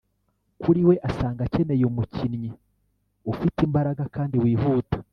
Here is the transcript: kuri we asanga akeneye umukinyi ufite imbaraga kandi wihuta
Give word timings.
kuri 0.61 0.81
we 0.87 0.95
asanga 1.09 1.41
akeneye 1.47 1.83
umukinyi 1.91 2.51
ufite 3.31 3.59
imbaraga 3.67 4.03
kandi 4.15 4.35
wihuta 4.43 4.97